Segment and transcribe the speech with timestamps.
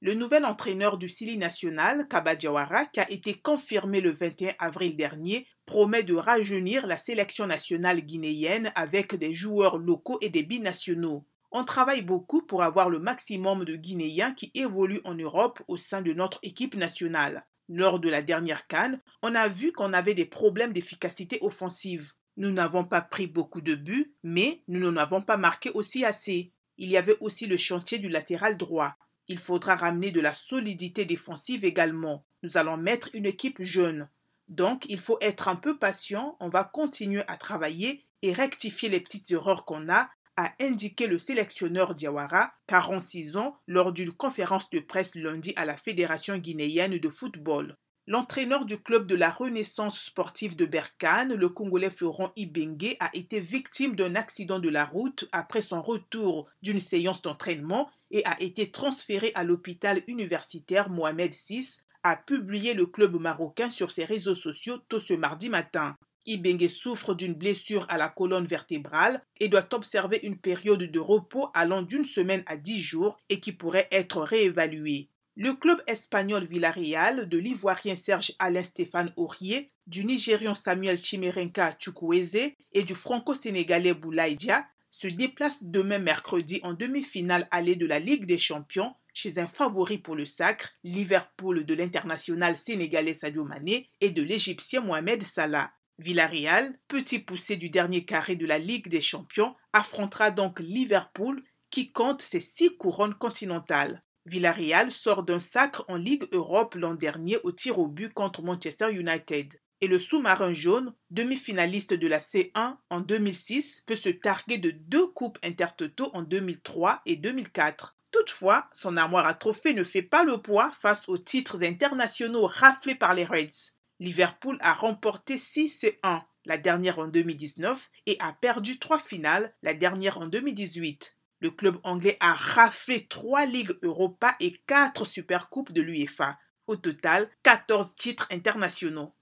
[0.00, 5.48] Le nouvel entraîneur du Sili national, Kaba qui a été confirmé le 21 avril dernier,
[5.66, 11.26] promet de rajeunir la sélection nationale guinéenne avec des joueurs locaux et des binationaux.
[11.50, 16.00] On travaille beaucoup pour avoir le maximum de Guinéens qui évoluent en Europe au sein
[16.00, 17.44] de notre équipe nationale.
[17.68, 22.12] Lors de la dernière canne, on a vu qu'on avait des problèmes d'efficacité offensive.
[22.36, 26.52] Nous n'avons pas pris beaucoup de buts, mais nous n'en avons pas marqué aussi assez.
[26.76, 28.96] Il y avait aussi le chantier du latéral droit.
[29.28, 32.24] Il faudra ramener de la solidité défensive également.
[32.42, 34.08] Nous allons mettre une équipe jeune.
[34.48, 36.36] Donc, il faut être un peu patient.
[36.40, 41.18] On va continuer à travailler et rectifier les petites erreurs qu'on a, a indiqué le
[41.18, 47.10] sélectionneur Diawara, 46 ans, lors d'une conférence de presse lundi à la Fédération guinéenne de
[47.10, 47.76] football.
[48.10, 53.38] L'entraîneur du club de la Renaissance sportive de Berkane, le Congolais Florent Ibengue, a été
[53.38, 58.70] victime d'un accident de la route après son retour d'une séance d'entraînement et a été
[58.70, 64.78] transféré à l'hôpital universitaire Mohamed VI, a publié le club marocain sur ses réseaux sociaux
[64.88, 65.94] tôt ce mardi matin.
[66.24, 71.50] Ibengue souffre d'une blessure à la colonne vertébrale et doit observer une période de repos
[71.52, 75.10] allant d'une semaine à dix jours et qui pourrait être réévaluée.
[75.40, 82.54] Le club espagnol Villarreal de l'ivoirien Serge Alain Stéphane Aurier, du nigérian Samuel Chimerenka Chukwueze
[82.72, 88.36] et du franco-sénégalais Boulaïdia se déplacent demain mercredi en demi-finale allée de la Ligue des
[88.36, 94.24] Champions chez un favori pour le sacre, Liverpool de l'international sénégalais Sadio Mané et de
[94.24, 95.70] l'égyptien Mohamed Salah.
[96.00, 101.92] Villarreal, petit poussé du dernier carré de la Ligue des Champions, affrontera donc Liverpool qui
[101.92, 104.00] compte ses six couronnes continentales.
[104.28, 108.92] Villarreal sort d'un sacre en Ligue Europe l'an dernier au tir au but contre Manchester
[108.92, 109.58] United.
[109.80, 115.06] Et le sous-marin jaune, demi-finaliste de la C1 en 2006, peut se targuer de deux
[115.06, 117.96] coupes Intertoto en 2003 et 2004.
[118.10, 122.94] Toutefois, son armoire à trophées ne fait pas le poids face aux titres internationaux raflés
[122.94, 123.72] par les Reds.
[124.00, 129.74] Liverpool a remporté 6 C1, la dernière en 2019, et a perdu trois finales, la
[129.74, 131.17] dernière en 2018.
[131.40, 136.38] Le club anglais a raflé trois Ligues Europa et quatre Supercoupes de l'UEFA.
[136.66, 139.14] Au total, 14 titres internationaux.